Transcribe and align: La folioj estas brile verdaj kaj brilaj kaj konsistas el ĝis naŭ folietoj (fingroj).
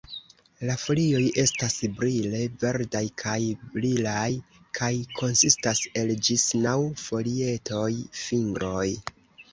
La 0.67 0.75
folioj 0.83 1.19
estas 1.41 1.75
brile 1.99 2.39
verdaj 2.63 3.03
kaj 3.23 3.37
brilaj 3.75 4.31
kaj 4.79 4.91
konsistas 5.21 5.83
el 6.03 6.15
ĝis 6.29 6.47
naŭ 6.65 6.75
folietoj 7.07 7.87
(fingroj). 8.25 8.89